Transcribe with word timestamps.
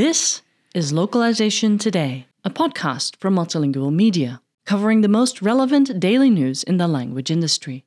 This 0.00 0.40
is 0.74 0.94
Localization 0.94 1.76
Today, 1.76 2.26
a 2.42 2.48
podcast 2.48 3.16
from 3.16 3.34
Multilingual 3.34 3.92
Media, 3.92 4.40
covering 4.64 5.02
the 5.02 5.08
most 5.08 5.42
relevant 5.42 6.00
daily 6.00 6.30
news 6.30 6.62
in 6.62 6.78
the 6.78 6.88
language 6.88 7.30
industry. 7.30 7.84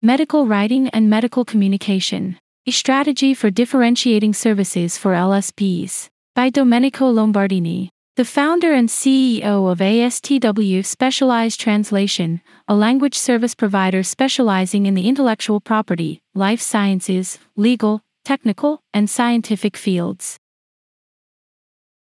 Medical 0.00 0.46
Writing 0.46 0.88
and 0.94 1.10
Medical 1.10 1.44
Communication 1.44 2.38
A 2.66 2.70
Strategy 2.70 3.34
for 3.34 3.50
Differentiating 3.50 4.32
Services 4.32 4.96
for 4.96 5.12
LSPs 5.12 6.08
by 6.34 6.48
Domenico 6.48 7.12
Lombardini, 7.12 7.90
the 8.16 8.24
founder 8.24 8.72
and 8.72 8.88
CEO 8.88 9.70
of 9.70 9.80
ASTW 9.80 10.86
Specialized 10.86 11.60
Translation, 11.60 12.40
a 12.66 12.74
language 12.74 13.18
service 13.18 13.54
provider 13.54 14.02
specializing 14.02 14.86
in 14.86 14.94
the 14.94 15.06
intellectual 15.06 15.60
property, 15.60 16.22
life 16.34 16.62
sciences, 16.62 17.38
legal, 17.56 18.00
technical, 18.24 18.80
and 18.94 19.10
scientific 19.10 19.76
fields. 19.76 20.38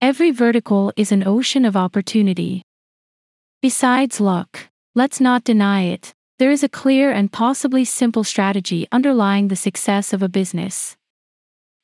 Every 0.01 0.31
vertical 0.31 0.91
is 0.97 1.11
an 1.11 1.25
ocean 1.25 1.63
of 1.63 1.77
opportunity. 1.77 2.61
Besides 3.61 4.19
luck, 4.19 4.69
let's 4.93 5.21
not 5.21 5.45
deny 5.45 5.83
it, 5.83 6.13
there 6.37 6.51
is 6.51 6.63
a 6.63 6.69
clear 6.69 7.11
and 7.11 7.31
possibly 7.31 7.85
simple 7.85 8.25
strategy 8.25 8.87
underlying 8.91 9.47
the 9.47 9.55
success 9.55 10.11
of 10.11 10.21
a 10.21 10.27
business. 10.27 10.97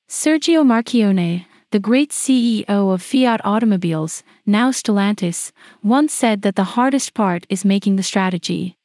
Sergio 0.09 0.65
Marchionne, 0.65 1.45
the 1.71 1.79
great 1.79 2.11
CEO 2.11 2.93
of 2.93 3.01
Fiat 3.01 3.39
Automobiles, 3.45 4.23
now 4.45 4.71
Stellantis, 4.71 5.53
once 5.81 6.13
said 6.13 6.41
that 6.41 6.57
the 6.57 6.75
hardest 6.75 7.13
part 7.13 7.47
is 7.49 7.63
making 7.63 7.95
the 7.95 8.03
strategy. 8.03 8.75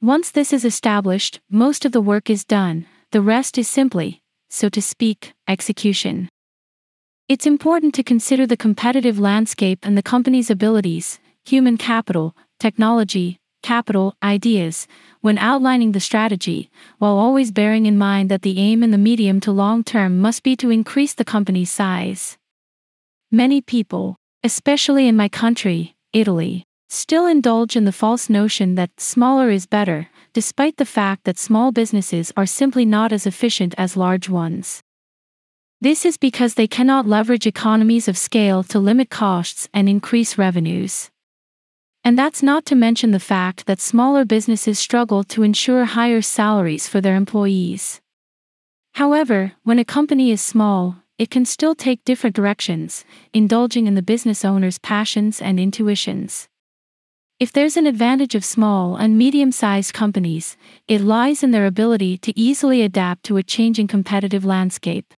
Once 0.00 0.30
this 0.30 0.52
is 0.52 0.64
established, 0.64 1.40
most 1.50 1.84
of 1.84 1.90
the 1.90 2.00
work 2.00 2.30
is 2.30 2.44
done, 2.44 2.86
the 3.10 3.20
rest 3.20 3.58
is 3.58 3.68
simply, 3.68 4.22
so 4.48 4.68
to 4.68 4.80
speak, 4.80 5.34
execution. 5.48 6.28
It's 7.28 7.44
important 7.44 7.92
to 7.94 8.04
consider 8.04 8.46
the 8.46 8.56
competitive 8.56 9.18
landscape 9.18 9.80
and 9.82 9.98
the 9.98 10.02
company's 10.02 10.48
abilities, 10.48 11.18
human 11.44 11.76
capital, 11.76 12.36
technology, 12.60 13.40
capital, 13.64 14.14
ideas, 14.22 14.86
when 15.22 15.36
outlining 15.36 15.90
the 15.90 15.98
strategy, 15.98 16.70
while 16.98 17.18
always 17.18 17.50
bearing 17.50 17.84
in 17.84 17.98
mind 17.98 18.30
that 18.30 18.42
the 18.42 18.60
aim 18.60 18.84
in 18.84 18.92
the 18.92 19.06
medium 19.10 19.40
to 19.40 19.50
long 19.50 19.82
term 19.82 20.20
must 20.20 20.44
be 20.44 20.54
to 20.54 20.70
increase 20.70 21.14
the 21.14 21.24
company's 21.24 21.72
size. 21.72 22.38
Many 23.32 23.60
people, 23.60 24.14
especially 24.44 25.08
in 25.08 25.16
my 25.16 25.28
country, 25.28 25.96
Italy, 26.12 26.62
still 26.88 27.26
indulge 27.26 27.74
in 27.74 27.86
the 27.86 27.98
false 28.04 28.30
notion 28.30 28.76
that 28.76 29.00
smaller 29.00 29.50
is 29.50 29.66
better, 29.66 30.06
despite 30.32 30.76
the 30.76 30.84
fact 30.86 31.24
that 31.24 31.40
small 31.40 31.72
businesses 31.72 32.32
are 32.36 32.46
simply 32.46 32.84
not 32.84 33.12
as 33.12 33.26
efficient 33.26 33.74
as 33.76 33.96
large 33.96 34.28
ones. 34.28 34.80
This 35.80 36.06
is 36.06 36.16
because 36.16 36.54
they 36.54 36.66
cannot 36.66 37.06
leverage 37.06 37.46
economies 37.46 38.08
of 38.08 38.16
scale 38.16 38.62
to 38.64 38.78
limit 38.78 39.10
costs 39.10 39.68
and 39.74 39.90
increase 39.90 40.38
revenues. 40.38 41.10
And 42.02 42.18
that's 42.18 42.42
not 42.42 42.64
to 42.66 42.74
mention 42.74 43.10
the 43.10 43.20
fact 43.20 43.66
that 43.66 43.80
smaller 43.80 44.24
businesses 44.24 44.78
struggle 44.78 45.22
to 45.24 45.42
ensure 45.42 45.84
higher 45.84 46.22
salaries 46.22 46.88
for 46.88 47.02
their 47.02 47.14
employees. 47.14 48.00
However, 48.94 49.52
when 49.64 49.78
a 49.78 49.84
company 49.84 50.30
is 50.30 50.40
small, 50.40 50.96
it 51.18 51.30
can 51.30 51.44
still 51.44 51.74
take 51.74 52.04
different 52.04 52.34
directions, 52.34 53.04
indulging 53.34 53.86
in 53.86 53.94
the 53.96 54.02
business 54.02 54.46
owner's 54.46 54.78
passions 54.78 55.42
and 55.42 55.60
intuitions. 55.60 56.48
If 57.38 57.52
there's 57.52 57.76
an 57.76 57.86
advantage 57.86 58.34
of 58.34 58.46
small 58.46 58.96
and 58.96 59.18
medium 59.18 59.52
sized 59.52 59.92
companies, 59.92 60.56
it 60.88 61.02
lies 61.02 61.42
in 61.42 61.50
their 61.50 61.66
ability 61.66 62.16
to 62.18 62.38
easily 62.38 62.80
adapt 62.80 63.24
to 63.24 63.36
a 63.36 63.42
changing 63.42 63.88
competitive 63.88 64.44
landscape. 64.44 65.12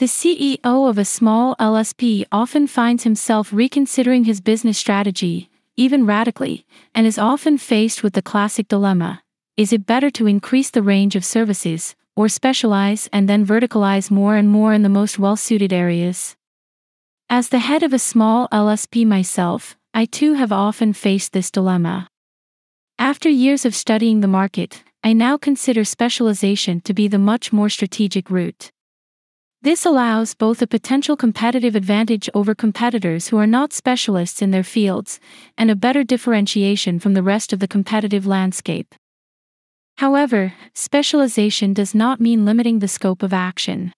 The 0.00 0.06
CEO 0.06 0.88
of 0.88 0.96
a 0.96 1.04
small 1.04 1.54
LSP 1.56 2.24
often 2.32 2.66
finds 2.66 3.04
himself 3.04 3.52
reconsidering 3.52 4.24
his 4.24 4.40
business 4.40 4.78
strategy, 4.78 5.50
even 5.76 6.06
radically, 6.06 6.64
and 6.94 7.06
is 7.06 7.18
often 7.18 7.58
faced 7.58 8.02
with 8.02 8.14
the 8.14 8.22
classic 8.22 8.66
dilemma 8.66 9.22
is 9.58 9.74
it 9.74 9.84
better 9.84 10.08
to 10.12 10.26
increase 10.26 10.70
the 10.70 10.80
range 10.82 11.16
of 11.16 11.22
services, 11.22 11.94
or 12.16 12.30
specialize 12.30 13.10
and 13.12 13.28
then 13.28 13.44
verticalize 13.44 14.10
more 14.10 14.36
and 14.36 14.48
more 14.48 14.72
in 14.72 14.82
the 14.82 14.88
most 14.88 15.18
well 15.18 15.36
suited 15.36 15.70
areas? 15.70 16.34
As 17.28 17.50
the 17.50 17.58
head 17.58 17.82
of 17.82 17.92
a 17.92 17.98
small 17.98 18.48
LSP 18.48 19.06
myself, 19.06 19.76
I 19.92 20.06
too 20.06 20.32
have 20.32 20.50
often 20.50 20.94
faced 20.94 21.34
this 21.34 21.50
dilemma. 21.50 22.08
After 22.98 23.28
years 23.28 23.66
of 23.66 23.74
studying 23.74 24.22
the 24.22 24.34
market, 24.40 24.82
I 25.04 25.12
now 25.12 25.36
consider 25.36 25.84
specialization 25.84 26.80
to 26.86 26.94
be 26.94 27.06
the 27.06 27.18
much 27.18 27.52
more 27.52 27.68
strategic 27.68 28.30
route. 28.30 28.70
This 29.62 29.84
allows 29.84 30.32
both 30.32 30.62
a 30.62 30.66
potential 30.66 31.18
competitive 31.18 31.76
advantage 31.76 32.30
over 32.32 32.54
competitors 32.54 33.28
who 33.28 33.36
are 33.36 33.46
not 33.46 33.74
specialists 33.74 34.40
in 34.40 34.52
their 34.52 34.64
fields 34.64 35.20
and 35.58 35.70
a 35.70 35.76
better 35.76 36.02
differentiation 36.02 36.98
from 36.98 37.12
the 37.12 37.22
rest 37.22 37.52
of 37.52 37.58
the 37.58 37.68
competitive 37.68 38.26
landscape. 38.26 38.94
However, 39.98 40.54
specialization 40.72 41.74
does 41.74 41.94
not 41.94 42.22
mean 42.22 42.46
limiting 42.46 42.78
the 42.78 42.88
scope 42.88 43.22
of 43.22 43.34
action. 43.34 43.92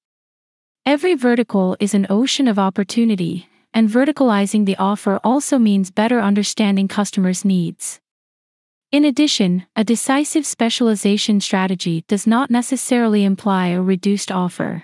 Every 0.85 1.15
vertical 1.15 1.77
is 1.79 1.95
an 1.95 2.09
ocean 2.11 2.49
of 2.49 2.59
opportunity, 2.59 3.49
and 3.73 3.89
verticalizing 3.89 4.67
the 4.67 4.77
offer 4.79 5.21
also 5.23 5.61
means 5.61 5.93
better 5.93 6.19
understanding 6.19 6.89
customers' 6.89 7.45
needs. 7.45 8.01
In 8.91 9.05
addition, 9.05 9.65
a 9.77 9.85
decisive 9.85 10.45
specialization 10.45 11.41
strategy 11.41 12.05
does 12.09 12.27
not 12.27 12.51
necessarily 12.51 13.23
imply 13.23 13.69
a 13.69 13.81
reduced 13.81 14.33
offer. 14.33 14.83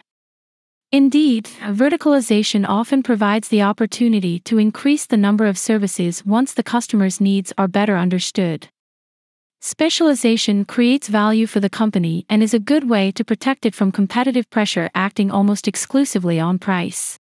Indeed, 0.90 1.44
verticalization 1.64 2.64
often 2.66 3.02
provides 3.02 3.48
the 3.48 3.60
opportunity 3.60 4.38
to 4.40 4.56
increase 4.56 5.04
the 5.04 5.18
number 5.18 5.44
of 5.44 5.58
services 5.58 6.24
once 6.24 6.54
the 6.54 6.62
customer's 6.62 7.20
needs 7.20 7.52
are 7.58 7.68
better 7.68 7.98
understood. 7.98 8.68
Specialization 9.60 10.64
creates 10.64 11.08
value 11.08 11.46
for 11.46 11.60
the 11.60 11.68
company 11.68 12.24
and 12.30 12.42
is 12.42 12.54
a 12.54 12.58
good 12.58 12.88
way 12.88 13.10
to 13.12 13.24
protect 13.24 13.66
it 13.66 13.74
from 13.74 13.92
competitive 13.92 14.48
pressure 14.48 14.88
acting 14.94 15.30
almost 15.30 15.68
exclusively 15.68 16.40
on 16.40 16.58
price. 16.58 17.18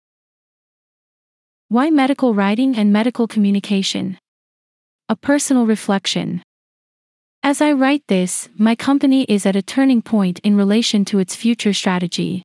Why 1.68 1.90
medical 1.90 2.34
writing 2.34 2.76
and 2.76 2.92
medical 2.92 3.26
communication? 3.26 4.18
A 5.08 5.16
personal 5.16 5.66
reflection. 5.66 6.40
As 7.42 7.60
I 7.60 7.72
write 7.72 8.04
this, 8.06 8.48
my 8.56 8.76
company 8.76 9.24
is 9.24 9.44
at 9.44 9.56
a 9.56 9.62
turning 9.62 10.02
point 10.02 10.38
in 10.44 10.56
relation 10.56 11.04
to 11.06 11.18
its 11.18 11.34
future 11.34 11.72
strategy. 11.72 12.44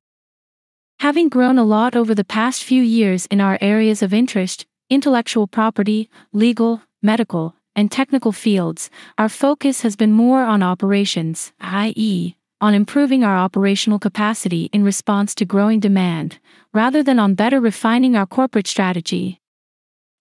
Having 1.02 1.30
grown 1.30 1.58
a 1.58 1.64
lot 1.64 1.96
over 1.96 2.14
the 2.14 2.22
past 2.22 2.62
few 2.62 2.80
years 2.80 3.26
in 3.26 3.40
our 3.40 3.58
areas 3.60 4.02
of 4.02 4.14
interest, 4.14 4.66
intellectual 4.88 5.48
property, 5.48 6.08
legal, 6.32 6.80
medical, 7.02 7.56
and 7.74 7.90
technical 7.90 8.30
fields, 8.30 8.88
our 9.18 9.28
focus 9.28 9.80
has 9.80 9.96
been 9.96 10.12
more 10.12 10.44
on 10.44 10.62
operations, 10.62 11.52
i.e., 11.60 12.36
on 12.60 12.72
improving 12.72 13.24
our 13.24 13.36
operational 13.36 13.98
capacity 13.98 14.70
in 14.72 14.84
response 14.84 15.34
to 15.34 15.44
growing 15.44 15.80
demand, 15.80 16.38
rather 16.72 17.02
than 17.02 17.18
on 17.18 17.34
better 17.34 17.58
refining 17.58 18.14
our 18.14 18.24
corporate 18.24 18.68
strategy. 18.68 19.40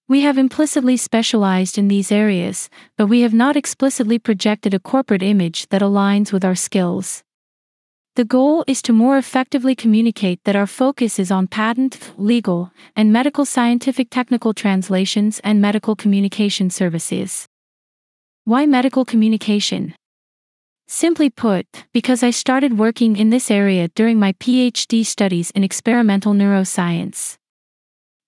We 0.08 0.22
have 0.22 0.40
implicitly 0.40 0.98
specialized 0.98 1.78
in 1.78 1.90
these 1.90 2.12
areas, 2.12 2.72
but 2.98 3.06
we 3.06 3.22
have 3.22 3.36
not 3.36 3.56
explicitly 3.56 4.18
projected 4.18 4.74
a 4.74 4.80
corporate 4.80 5.22
image 5.22 5.70
that 5.70 5.84
aligns 5.84 6.34
with 6.34 6.44
our 6.44 6.56
skills. 6.56 7.24
The 8.16 8.26
goal 8.26 8.66
is 8.68 8.82
to 8.82 8.92
more 8.92 9.18
effectively 9.18 9.74
communicate 9.74 10.44
that 10.44 10.56
our 10.56 10.68
focus 10.68 11.18
is 11.18 11.32
on 11.32 11.48
patent, 11.48 12.12
legal, 12.18 12.72
and 12.94 13.14
medical 13.14 13.46
scientific 13.46 14.10
technical 14.10 14.54
translations 14.54 15.40
and 15.46 15.62
medical 15.62 15.96
communication 15.96 16.70
services. 16.70 17.48
Why 18.44 18.66
medical 18.66 19.06
communication? 19.06 19.96
Simply 20.90 21.30
put, 21.30 21.66
because 21.94 22.22
I 22.22 22.32
started 22.32 22.78
working 22.78 23.16
in 23.16 23.30
this 23.30 23.50
area 23.50 23.88
during 23.96 24.20
my 24.20 24.34
PhD 24.34 25.06
studies 25.06 25.50
in 25.52 25.64
experimental 25.64 26.34
neuroscience. 26.34 27.38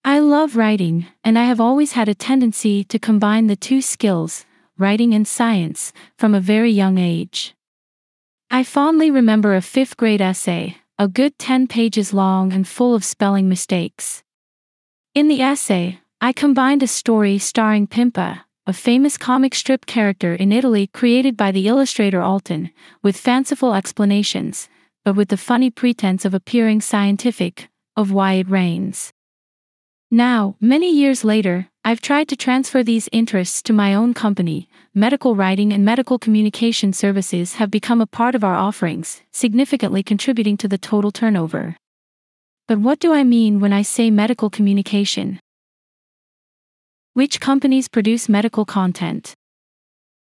I 0.06 0.20
love 0.20 0.56
writing, 0.56 1.08
and 1.26 1.38
I 1.38 1.44
have 1.44 1.60
always 1.60 1.92
had 1.92 2.08
a 2.08 2.16
tendency 2.16 2.86
to 2.86 2.98
combine 2.98 3.48
the 3.48 3.58
two 3.58 3.82
skills, 3.82 4.46
writing 4.78 5.14
and 5.14 5.28
science, 5.28 5.92
from 6.18 6.34
a 6.34 6.40
very 6.40 6.72
young 6.72 6.98
age. 6.98 7.54
I 8.54 8.62
fondly 8.62 9.10
remember 9.10 9.56
a 9.56 9.62
fifth 9.62 9.98
grade 9.98 10.22
essay, 10.22 10.78
a 11.00 11.08
good 11.08 11.40
10 11.40 11.66
pages 11.66 12.14
long 12.14 12.54
and 12.54 12.68
full 12.68 12.94
of 12.94 13.04
spelling 13.04 13.50
mistakes. 13.50 14.22
In 15.16 15.28
the 15.28 15.42
essay, 15.42 16.02
I 16.22 16.34
combined 16.34 16.84
a 16.84 16.88
story 16.88 17.40
starring 17.40 17.88
Pimpa, 17.88 18.46
a 18.68 18.74
famous 18.74 19.18
comic 19.18 19.56
strip 19.56 19.88
character 19.88 20.36
in 20.36 20.52
Italy 20.52 20.86
created 20.86 21.36
by 21.36 21.52
the 21.52 21.68
illustrator 21.68 22.20
Altan, 22.20 22.70
with 23.02 23.18
fanciful 23.18 23.74
explanations, 23.74 24.70
but 25.04 25.16
with 25.16 25.30
the 25.30 25.36
funny 25.36 25.72
pretense 25.72 26.24
of 26.24 26.36
appearing 26.36 26.80
scientific, 26.80 27.70
of 27.98 28.12
why 28.12 28.34
it 28.34 28.48
rains. 28.48 29.12
Now, 30.12 30.58
many 30.62 30.94
years 30.94 31.24
later, 31.24 31.70
I've 31.86 32.00
tried 32.00 32.30
to 32.30 32.38
transfer 32.38 32.82
these 32.82 33.10
interests 33.12 33.62
to 33.64 33.74
my 33.74 33.94
own 33.94 34.14
company. 34.14 34.70
Medical 34.94 35.36
writing 35.36 35.74
and 35.74 35.84
medical 35.84 36.18
communication 36.18 36.94
services 36.94 37.56
have 37.56 37.70
become 37.70 38.00
a 38.00 38.08
part 38.08 38.36
of 38.36 38.44
our 38.44 38.56
offerings, 38.56 39.22
significantly 39.34 40.02
contributing 40.02 40.56
to 40.58 40.70
the 40.70 40.78
total 40.78 41.12
turnover. 41.12 41.76
But 42.70 42.80
what 42.80 43.00
do 43.00 43.14
I 43.14 43.26
mean 43.26 43.60
when 43.60 43.74
I 43.74 43.82
say 43.82 44.10
medical 44.10 44.50
communication? 44.50 45.42
Which 47.16 47.42
companies 47.42 47.90
produce 47.90 48.30
medical 48.30 48.64
content? 48.64 49.34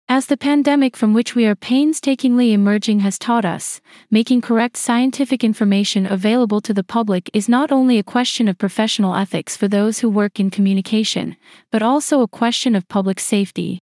As 0.10 0.28
the 0.28 0.38
pandemic 0.38 0.96
from 0.96 1.14
which 1.14 1.36
we 1.36 1.46
are 1.46 1.54
painstakingly 1.54 2.54
emerging 2.54 3.02
has 3.02 3.20
taught 3.20 3.44
us, 3.44 3.82
making 4.10 4.40
correct 4.40 4.78
scientific 4.78 5.44
information 5.44 6.06
available 6.06 6.62
to 6.62 6.74
the 6.74 6.84
public 6.84 7.30
is 7.34 7.50
not 7.50 7.74
only 7.74 8.00
a 8.00 8.04
question 8.04 8.48
of 8.48 8.58
professional 8.58 9.16
ethics 9.16 9.58
for 9.58 9.68
those 9.68 10.00
who 10.00 10.10
work 10.10 10.40
in 10.40 10.50
communication, 10.50 11.36
but 11.74 11.82
also 11.82 12.22
a 12.22 12.28
question 12.28 12.74
of 12.74 12.88
public 12.88 13.20
safety. 13.20 13.80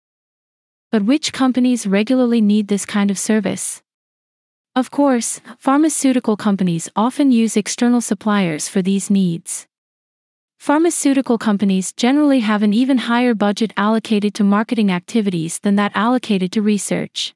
But 0.92 1.04
which 1.04 1.32
companies 1.32 1.86
regularly 1.86 2.42
need 2.42 2.68
this 2.68 2.84
kind 2.84 3.10
of 3.10 3.18
service? 3.18 3.80
Of 4.76 4.90
course, 4.90 5.40
pharmaceutical 5.56 6.36
companies 6.36 6.90
often 6.94 7.32
use 7.32 7.56
external 7.56 8.02
suppliers 8.02 8.68
for 8.68 8.82
these 8.82 9.08
needs. 9.08 9.66
Pharmaceutical 10.60 11.38
companies 11.38 11.90
generally 11.94 12.40
have 12.40 12.62
an 12.62 12.74
even 12.74 12.98
higher 12.98 13.32
budget 13.32 13.72
allocated 13.78 14.34
to 14.34 14.44
marketing 14.44 14.90
activities 14.90 15.58
than 15.60 15.76
that 15.76 15.90
allocated 15.94 16.52
to 16.52 16.60
research. 16.60 17.32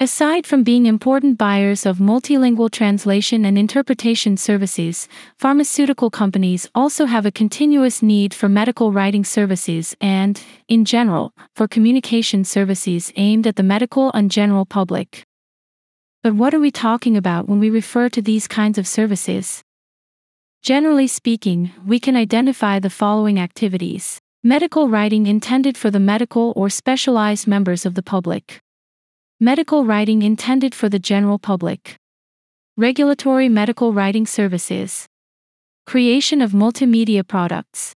Aside 0.00 0.46
from 0.46 0.62
being 0.62 0.86
important 0.86 1.36
buyers 1.36 1.84
of 1.84 1.98
multilingual 1.98 2.70
translation 2.70 3.44
and 3.44 3.58
interpretation 3.58 4.38
services, 4.38 5.08
pharmaceutical 5.38 6.08
companies 6.08 6.70
also 6.74 7.04
have 7.04 7.26
a 7.26 7.30
continuous 7.30 8.00
need 8.00 8.32
for 8.32 8.48
medical 8.48 8.92
writing 8.92 9.24
services 9.24 9.94
and, 10.00 10.42
in 10.68 10.86
general, 10.86 11.34
for 11.54 11.68
communication 11.68 12.44
services 12.44 13.12
aimed 13.16 13.46
at 13.46 13.56
the 13.56 13.62
medical 13.62 14.10
and 14.12 14.30
general 14.30 14.64
public. 14.64 15.26
But 16.22 16.34
what 16.34 16.54
are 16.54 16.60
we 16.60 16.70
talking 16.70 17.14
about 17.14 17.46
when 17.46 17.60
we 17.60 17.68
refer 17.68 18.08
to 18.08 18.22
these 18.22 18.48
kinds 18.48 18.78
of 18.78 18.88
services? 18.88 19.62
Generally 20.62 21.08
speaking, 21.08 21.72
we 21.84 21.98
can 21.98 22.14
identify 22.14 22.78
the 22.78 22.88
following 22.88 23.40
activities. 23.40 24.20
Medical 24.44 24.88
writing 24.88 25.26
intended 25.26 25.76
for 25.76 25.90
the 25.90 25.98
medical 25.98 26.52
or 26.54 26.70
specialized 26.70 27.48
members 27.48 27.84
of 27.84 27.96
the 27.96 28.02
public, 28.02 28.60
medical 29.40 29.84
writing 29.84 30.22
intended 30.22 30.72
for 30.72 30.88
the 30.88 31.00
general 31.00 31.40
public, 31.40 31.96
regulatory 32.76 33.48
medical 33.48 33.92
writing 33.92 34.24
services, 34.24 35.06
creation 35.84 36.40
of 36.40 36.52
multimedia 36.52 37.26
products, 37.26 37.92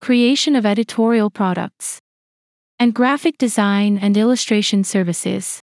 creation 0.00 0.54
of 0.54 0.64
editorial 0.64 1.28
products, 1.28 1.98
and 2.78 2.94
graphic 2.94 3.36
design 3.36 3.98
and 3.98 4.16
illustration 4.16 4.84
services. 4.84 5.58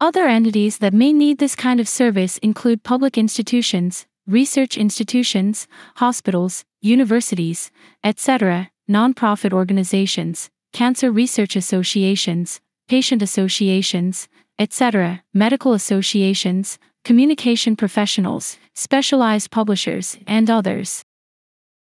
Other 0.00 0.26
entities 0.26 0.78
that 0.78 0.92
may 0.92 1.12
need 1.12 1.38
this 1.38 1.54
kind 1.54 1.78
of 1.78 1.88
service 1.88 2.38
include 2.38 2.82
public 2.82 3.16
institutions, 3.16 4.06
research 4.30 4.78
institutions, 4.78 5.66
hospitals, 5.96 6.64
universities, 6.80 7.70
etc., 8.04 8.70
nonprofit 8.88 9.52
organizations, 9.52 10.50
cancer 10.72 11.10
research 11.10 11.56
associations, 11.56 12.60
patient 12.88 13.22
associations, 13.22 14.28
etc., 14.58 15.22
medical 15.34 15.72
associations, 15.72 16.78
communication 17.04 17.76
professionals, 17.76 18.58
specialized 18.74 19.50
publishers, 19.50 20.18
and 20.26 20.50
others. 20.50 21.02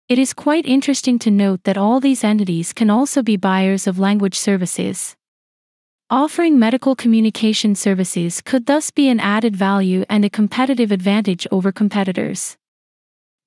It 0.10 0.20
is 0.20 0.34
quite 0.34 0.66
interesting 0.66 1.20
to 1.20 1.32
note 1.32 1.64
that 1.64 1.78
all 1.78 2.00
these 2.00 2.24
entities 2.24 2.72
can 2.72 2.90
also 2.90 3.22
be 3.22 3.36
buyers 3.36 3.88
of 3.88 4.00
language 4.00 4.38
services. 4.38 5.16
Offering 6.10 6.58
medical 6.58 6.96
communication 6.96 7.76
services 7.76 8.40
could 8.40 8.66
thus 8.66 8.92
be 8.92 9.10
an 9.10 9.20
added 9.20 9.58
value 9.58 10.06
and 10.08 10.24
a 10.24 10.30
competitive 10.30 10.90
advantage 10.90 11.46
over 11.52 11.74
competitors. 11.74 12.56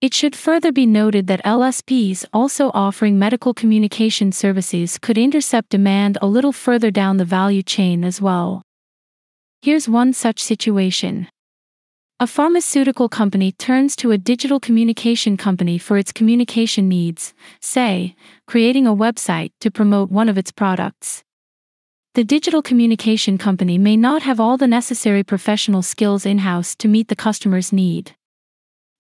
It 0.03 0.13
should 0.13 0.37
further 0.37 0.71
be 0.71 0.85
noted 0.85 1.27
that 1.27 1.43
LSPs 1.43 2.27
also 2.35 2.71
offering 2.75 3.19
medical 3.19 3.55
communication 3.55 4.31
services 4.31 4.99
could 4.99 5.17
intercept 5.17 5.71
demand 5.71 6.19
a 6.21 6.27
little 6.27 6.53
further 6.53 6.91
down 6.91 7.17
the 7.17 7.25
value 7.25 7.63
chain 7.63 8.05
as 8.05 8.21
well. 8.21 8.61
Here's 9.63 9.89
one 9.89 10.13
such 10.13 10.39
situation. 10.39 11.29
A 12.19 12.27
pharmaceutical 12.27 13.09
company 13.09 13.53
turns 13.53 13.97
to 13.97 14.11
a 14.11 14.19
digital 14.19 14.61
communication 14.61 15.39
company 15.39 15.79
for 15.79 15.97
its 15.97 16.13
communication 16.13 16.91
needs, 16.91 17.33
say, 17.63 18.15
creating 18.47 18.87
a 18.87 18.95
website 18.95 19.53
to 19.61 19.71
promote 19.71 20.11
one 20.11 20.29
of 20.29 20.37
its 20.37 20.53
products. 20.53 21.25
The 22.15 22.25
digital 22.25 22.61
communication 22.61 23.39
company 23.39 23.79
may 23.79 23.97
not 23.97 24.23
have 24.23 24.41
all 24.41 24.57
the 24.57 24.67
necessary 24.67 25.23
professional 25.23 25.81
skills 25.81 26.27
in 26.27 26.39
house 26.39 26.75
to 26.75 26.89
meet 26.89 27.07
the 27.07 27.15
customer's 27.15 27.73
need. 27.73 28.17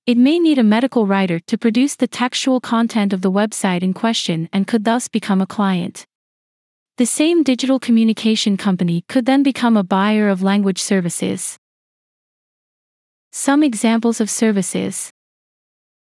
It 0.06 0.16
may 0.16 0.38
need 0.38 0.58
a 0.58 0.62
medical 0.62 1.08
writer 1.08 1.40
to 1.40 1.58
produce 1.58 1.96
the 1.96 2.06
textual 2.06 2.60
content 2.60 3.12
of 3.12 3.20
the 3.20 3.30
website 3.32 3.82
in 3.82 3.94
question 3.94 4.48
and 4.52 4.64
could 4.64 4.84
thus 4.84 5.08
become 5.08 5.40
a 5.40 5.46
client. 5.46 6.06
The 6.98 7.06
same 7.06 7.42
digital 7.42 7.80
communication 7.80 8.56
company 8.56 9.04
could 9.08 9.26
then 9.26 9.42
become 9.42 9.76
a 9.76 9.82
buyer 9.82 10.28
of 10.28 10.44
language 10.44 10.80
services. 10.80 11.58
Some 13.32 13.64
examples 13.64 14.20
of 14.20 14.30
services 14.30 15.10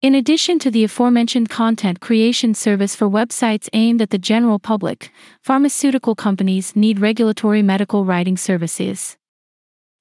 in 0.02 0.16
addition 0.16 0.58
to 0.58 0.68
the 0.68 0.82
aforementioned 0.82 1.48
content 1.48 2.00
creation 2.00 2.54
service 2.54 2.96
for 2.96 3.08
websites 3.08 3.68
aimed 3.72 4.02
at 4.02 4.10
the 4.10 4.18
general 4.18 4.58
public, 4.58 5.12
pharmaceutical 5.40 6.16
companies 6.16 6.74
need 6.74 6.98
regulatory 6.98 7.62
medical 7.62 8.04
writing 8.04 8.36
services. 8.36 9.16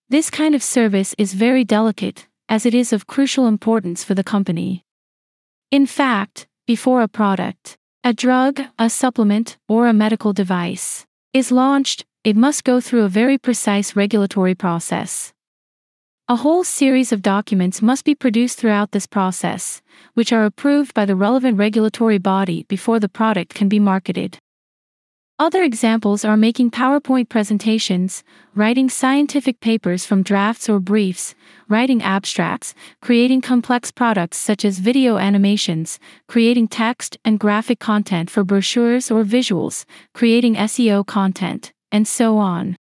This 0.09 0.31
kind 0.31 0.55
of 0.55 0.63
service 0.63 1.13
is 1.19 1.35
very 1.35 1.63
delicate, 1.63 2.27
as 2.49 2.65
it 2.65 2.73
is 2.73 2.91
of 2.91 3.05
crucial 3.05 3.45
importance 3.45 4.03
for 4.03 4.15
the 4.15 4.23
company. 4.23 4.83
In 5.69 5.85
fact, 5.85 6.47
before 6.65 7.03
a 7.03 7.07
product, 7.07 7.77
a 8.03 8.11
drug, 8.11 8.59
a 8.79 8.89
supplement, 8.89 9.57
or 9.69 9.87
a 9.87 9.93
medical 9.93 10.33
device 10.33 11.05
is 11.31 11.51
launched, 11.51 12.05
it 12.23 12.35
must 12.35 12.63
go 12.63 12.81
through 12.81 13.03
a 13.03 13.09
very 13.09 13.37
precise 13.37 13.95
regulatory 13.95 14.55
process. 14.55 15.31
A 16.27 16.37
whole 16.37 16.63
series 16.63 17.11
of 17.11 17.21
documents 17.21 17.81
must 17.81 18.05
be 18.05 18.15
produced 18.15 18.57
throughout 18.57 18.91
this 18.91 19.05
process, 19.05 19.81
which 20.13 20.31
are 20.31 20.45
approved 20.45 20.93
by 20.93 21.05
the 21.05 21.15
relevant 21.15 21.57
regulatory 21.57 22.19
body 22.19 22.63
before 22.69 22.99
the 22.99 23.09
product 23.09 23.53
can 23.53 23.67
be 23.67 23.79
marketed. 23.79 24.37
Other 25.41 25.63
examples 25.63 26.23
are 26.23 26.37
making 26.37 26.69
PowerPoint 26.69 27.27
presentations, 27.27 28.23
writing 28.53 28.89
scientific 28.89 29.59
papers 29.59 30.05
from 30.05 30.21
drafts 30.21 30.69
or 30.69 30.79
briefs, 30.79 31.33
writing 31.67 32.03
abstracts, 32.03 32.75
creating 33.01 33.41
complex 33.41 33.89
products 33.89 34.37
such 34.37 34.63
as 34.63 34.77
video 34.77 35.17
animations, 35.17 35.97
creating 36.27 36.67
text 36.67 37.17
and 37.25 37.39
graphic 37.39 37.79
content 37.79 38.29
for 38.29 38.43
brochures 38.43 39.09
or 39.09 39.23
visuals, 39.23 39.83
creating 40.13 40.53
SEO 40.55 41.03
content, 41.03 41.73
and 41.91 42.07
so 42.07 42.37
on. 42.37 42.75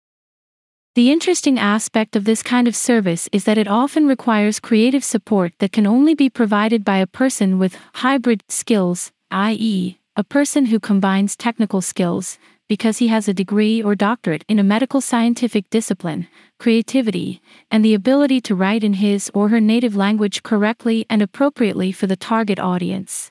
The 0.97 1.13
interesting 1.13 1.57
aspect 1.57 2.17
of 2.17 2.25
this 2.25 2.43
kind 2.43 2.67
of 2.67 2.75
service 2.75 3.29
is 3.31 3.45
that 3.45 3.59
it 3.59 3.69
often 3.69 4.09
requires 4.09 4.59
creative 4.59 5.05
support 5.05 5.53
that 5.61 5.71
can 5.71 5.87
only 5.87 6.17
be 6.17 6.29
provided 6.29 6.85
by 6.85 6.99
a 6.99 7.07
person 7.07 7.61
with 7.61 7.79
hybrid 7.95 8.43
skills, 8.49 9.13
i.e., 9.31 10.01
a 10.17 10.25
person 10.25 10.67
who 10.67 10.81
combines 10.81 11.37
technical 11.37 11.81
skills, 11.81 12.39
because 12.69 12.99
he 12.99 13.07
has 13.07 13.29
a 13.29 13.35
degree 13.35 13.81
or 13.81 13.95
doctorate 13.95 14.45
in 14.49 14.59
a 14.59 14.65
medical 14.65 15.01
scientific 15.01 15.71
discipline, 15.71 16.27
creativity, 16.59 17.41
and 17.71 17.85
the 17.85 17.95
ability 17.95 18.41
to 18.41 18.57
write 18.57 18.83
in 18.83 18.95
his 18.95 19.31
or 19.33 19.49
her 19.51 19.61
native 19.61 19.95
language 19.95 20.43
correctly 20.43 21.07
and 21.09 21.23
appropriately 21.23 21.93
for 21.93 22.09
the 22.09 22.17
target 22.17 22.59
audience. 22.59 23.31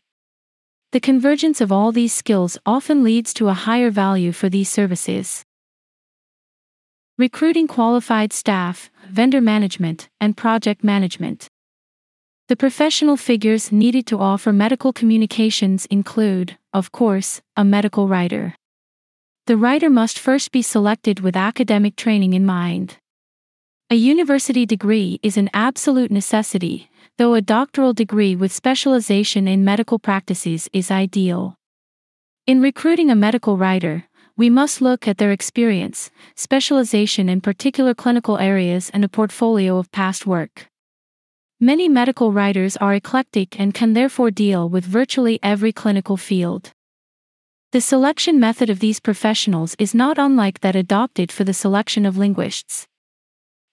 The 0.94 1.01
convergence 1.01 1.60
of 1.60 1.74
all 1.74 1.92
these 1.92 2.13
skills 2.13 2.58
often 2.66 3.04
leads 3.04 3.34
to 3.34 3.50
a 3.50 3.54
higher 3.54 3.92
value 3.92 4.32
for 4.32 4.48
these 4.48 4.70
services. 4.70 5.44
Recruiting 7.19 7.67
qualified 7.67 8.31
staff, 8.31 8.89
vendor 9.09 9.41
management, 9.41 10.07
and 10.21 10.38
project 10.38 10.85
management. 10.85 11.49
The 12.47 12.55
professional 12.55 13.17
figures 13.17 13.73
needed 13.73 14.07
to 14.07 14.19
offer 14.19 14.53
medical 14.53 14.93
communications 14.93 15.85
include, 15.88 16.57
of 16.71 16.93
course, 16.93 17.41
a 17.57 17.65
medical 17.65 18.07
writer. 18.07 18.55
The 19.47 19.57
writer 19.57 19.89
must 19.89 20.17
first 20.17 20.53
be 20.53 20.61
selected 20.61 21.19
with 21.19 21.35
academic 21.35 21.97
training 21.97 22.31
in 22.31 22.45
mind. 22.45 22.95
A 23.89 23.95
university 23.95 24.65
degree 24.65 25.19
is 25.21 25.35
an 25.35 25.49
absolute 25.53 26.11
necessity, 26.11 26.89
though 27.17 27.33
a 27.33 27.41
doctoral 27.41 27.91
degree 27.91 28.33
with 28.33 28.53
specialization 28.53 29.45
in 29.45 29.65
medical 29.65 29.99
practices 29.99 30.69
is 30.71 30.89
ideal. 30.89 31.57
In 32.47 32.61
recruiting 32.61 33.11
a 33.11 33.15
medical 33.15 33.57
writer, 33.57 34.05
we 34.39 34.50
must 34.50 34.81
look 34.81 35.05
at 35.05 35.17
their 35.17 35.34
experience, 35.34 36.10
specialization 36.34 37.27
in 37.27 37.41
particular 37.41 37.93
clinical 37.93 38.38
areas, 38.38 38.89
and 38.93 39.03
a 39.03 39.10
portfolio 39.10 39.77
of 39.77 39.91
past 39.91 40.25
work. 40.25 40.67
Many 41.60 41.89
medical 41.89 42.31
writers 42.31 42.77
are 42.77 42.93
eclectic 42.93 43.60
and 43.60 43.74
can 43.74 43.91
therefore 43.91 44.31
deal 44.31 44.69
with 44.69 44.86
virtually 44.86 45.41
every 45.43 45.74
clinical 45.74 46.15
field. 46.15 46.72
The 47.74 47.81
selection 47.81 48.39
method 48.39 48.69
of 48.69 48.79
these 48.79 49.01
professionals 49.01 49.75
is 49.77 49.93
not 49.93 50.17
unlike 50.17 50.62
that 50.62 50.74
adopted 50.74 51.34
for 51.34 51.43
the 51.43 51.53
selection 51.53 52.05
of 52.05 52.17
linguists. 52.17 52.88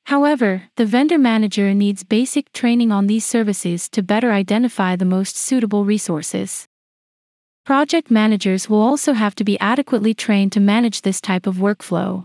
However, 0.06 0.64
the 0.74 0.84
vendor 0.84 1.16
manager 1.16 1.74
needs 1.74 2.02
basic 2.02 2.52
training 2.52 2.90
on 2.90 3.06
these 3.06 3.24
services 3.24 3.88
to 3.90 4.02
better 4.02 4.32
identify 4.32 4.96
the 4.96 5.04
most 5.04 5.36
suitable 5.36 5.84
resources. 5.84 6.66
Project 7.66 8.12
managers 8.12 8.70
will 8.70 8.80
also 8.80 9.12
have 9.12 9.34
to 9.34 9.42
be 9.42 9.58
adequately 9.58 10.14
trained 10.14 10.52
to 10.52 10.60
manage 10.60 11.02
this 11.02 11.20
type 11.20 11.48
of 11.48 11.56
workflow. 11.56 12.24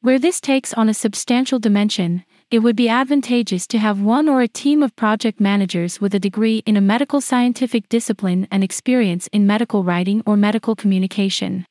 Where 0.00 0.18
this 0.18 0.40
takes 0.40 0.74
on 0.74 0.88
a 0.88 0.92
substantial 0.92 1.60
dimension, 1.60 2.24
it 2.50 2.58
would 2.58 2.74
be 2.74 2.88
advantageous 2.88 3.68
to 3.68 3.78
have 3.78 4.00
one 4.00 4.28
or 4.28 4.42
a 4.42 4.48
team 4.48 4.82
of 4.82 4.96
project 4.96 5.38
managers 5.38 6.00
with 6.00 6.16
a 6.16 6.18
degree 6.18 6.64
in 6.66 6.76
a 6.76 6.80
medical 6.80 7.20
scientific 7.20 7.88
discipline 7.88 8.48
and 8.50 8.64
experience 8.64 9.28
in 9.28 9.46
medical 9.46 9.84
writing 9.84 10.20
or 10.26 10.36
medical 10.36 10.74
communication. 10.74 11.64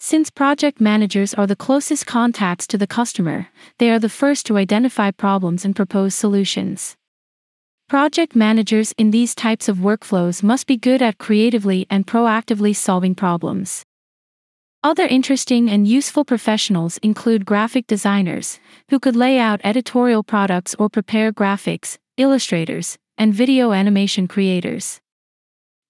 Since 0.00 0.30
project 0.30 0.80
managers 0.80 1.34
are 1.34 1.46
the 1.46 1.54
closest 1.54 2.06
contacts 2.06 2.66
to 2.68 2.78
the 2.78 2.86
customer, 2.86 3.48
they 3.76 3.90
are 3.90 3.98
the 3.98 4.08
first 4.08 4.46
to 4.46 4.56
identify 4.56 5.10
problems 5.10 5.62
and 5.62 5.76
propose 5.76 6.14
solutions. 6.14 6.96
Project 7.92 8.34
managers 8.34 8.94
in 8.96 9.10
these 9.10 9.34
types 9.34 9.68
of 9.68 9.76
workflows 9.76 10.42
must 10.42 10.66
be 10.66 10.78
good 10.78 11.02
at 11.02 11.18
creatively 11.18 11.86
and 11.90 12.06
proactively 12.06 12.74
solving 12.74 13.14
problems. 13.14 13.84
Other 14.82 15.06
interesting 15.06 15.68
and 15.68 15.86
useful 15.86 16.24
professionals 16.24 16.96
include 17.02 17.44
graphic 17.44 17.86
designers, 17.86 18.58
who 18.88 18.98
could 18.98 19.14
lay 19.14 19.38
out 19.38 19.60
editorial 19.62 20.22
products 20.22 20.74
or 20.78 20.88
prepare 20.88 21.34
graphics, 21.34 21.98
illustrators, 22.16 22.96
and 23.18 23.34
video 23.34 23.72
animation 23.72 24.26
creators. 24.26 24.98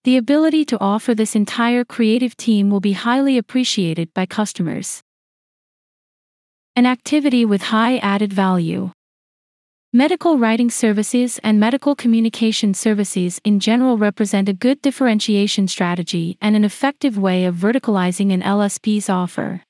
The 0.02 0.16
ability 0.16 0.64
to 0.64 0.80
offer 0.80 1.14
this 1.14 1.37
entire 1.37 1.85
creative 1.85 2.37
team 2.37 2.68
will 2.68 2.80
be 2.80 2.94
highly 2.94 3.38
appreciated 3.38 4.12
by 4.12 4.26
customers. 4.26 5.04
An 6.75 6.85
activity 6.85 7.44
with 7.44 7.62
high 7.71 7.99
added 7.99 8.32
value. 8.32 8.90
Medical 9.94 10.38
writing 10.38 10.70
services 10.70 11.38
and 11.42 11.61
medical 11.61 11.94
communication 11.94 12.72
services 12.72 13.38
in 13.44 13.61
general 13.61 13.99
represent 13.99 14.49
a 14.49 14.54
good 14.54 14.80
differentiation 14.80 15.68
strategy 15.68 16.38
and 16.40 16.56
an 16.56 16.64
effective 16.64 17.18
way 17.18 17.44
of 17.44 17.54
verticalizing 17.54 18.32
an 18.32 18.40
LSP's 18.40 19.11
offer. 19.11 19.61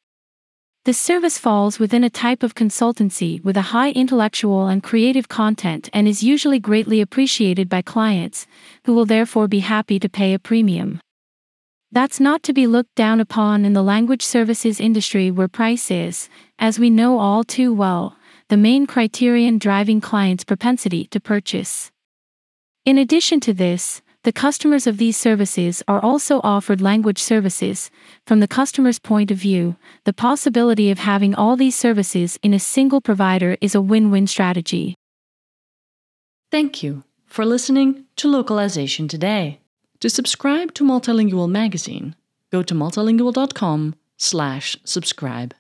The 0.85 0.95
service 0.95 1.39
falls 1.39 1.81
within 1.81 2.05
a 2.05 2.09
type 2.09 2.45
of 2.45 2.55
consultancy 2.55 3.43
with 3.43 3.57
a 3.57 3.73
high 3.75 3.91
intellectual 3.91 4.69
and 4.69 4.81
creative 4.81 5.27
content 5.27 5.91
and 5.93 6.07
is 6.07 6.23
usually 6.23 6.61
greatly 6.61 7.01
appreciated 7.01 7.69
by 7.69 7.83
clients, 7.83 8.47
who 8.85 8.95
will 8.95 9.07
therefore 9.07 9.49
be 9.49 9.59
happy 9.59 9.99
to 9.99 10.09
pay 10.09 10.35
a 10.35 10.39
premium. 10.39 11.01
That's 11.91 12.21
not 12.21 12.45
to 12.45 12.53
be 12.53 12.69
looked 12.69 12.95
down 12.95 13.19
upon 13.19 13.65
in 13.65 13.73
the 13.73 13.83
language 13.83 14.23
services 14.23 14.79
industry 14.79 15.33
where 15.33 15.49
price 15.49 15.91
is, 15.91 16.29
as 16.61 16.79
we 16.79 16.91
know 16.91 17.19
all 17.19 17.43
too 17.43 17.75
well, 17.75 18.17
the 18.53 18.57
main 18.59 18.87
criterion 18.87 19.57
driving 19.57 19.99
clients' 19.99 20.45
propensity 20.45 21.07
to 21.07 21.19
purchase. 21.19 21.91
In 22.85 22.99
addition 22.99 23.41
to 23.41 23.55
this, 23.55 24.03
the 24.25 24.33
customers 24.33 24.87
of 24.87 24.99
these 24.99 25.17
services 25.17 25.83
are 25.89 26.05
also 26.05 26.39
offered 26.45 26.83
language 26.83 27.19
services. 27.19 27.91
From 28.27 28.41
the 28.41 28.47
customer's 28.47 28.99
point 28.99 29.31
of 29.31 29.39
view, 29.39 29.77
the 30.05 30.13
possibility 30.13 30.91
of 30.91 30.99
having 30.99 31.35
all 31.35 31.57
these 31.57 31.75
services 31.75 32.39
in 32.43 32.53
a 32.53 32.59
single 32.59 33.01
provider 33.01 33.57
is 33.63 33.75
a 33.75 33.81
win 33.81 34.11
win 34.11 34.27
strategy. 34.27 34.97
Thank 36.51 36.83
you 36.83 37.05
for 37.25 37.47
listening 37.47 38.05
to 38.17 38.29
Localization 38.29 39.09
Today. 39.09 39.61
To 40.01 40.11
subscribe 40.11 40.75
to 40.75 40.85
Multilingual 40.85 41.49
magazine, 41.49 42.17
go 42.51 42.63
to 42.63 42.75
multilingual.com/subscribe. 42.75 45.55